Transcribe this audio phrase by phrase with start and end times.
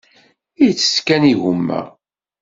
[0.67, 1.81] Ittett kan igumma.